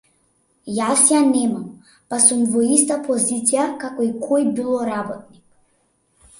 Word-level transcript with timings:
Јас 0.77 1.03
ја 1.13 1.19
немам, 1.33 1.67
па 2.15 2.19
сум 2.25 2.41
во 2.55 2.65
иста 2.79 2.99
позиција 3.05 3.69
како 3.87 4.09
и 4.09 4.13
кој 4.27 4.51
било 4.59 4.81
работник. 4.93 5.49